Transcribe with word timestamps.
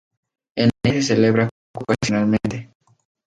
En 0.55 0.71
ella 0.83 0.93
se 0.99 1.03
celebra 1.13 1.47
culto 1.71 1.93
ocasionalmente. 1.99 2.73